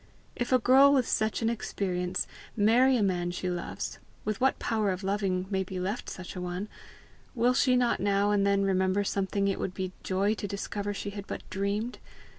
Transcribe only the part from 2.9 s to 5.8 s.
a man she loves with what power of loving may be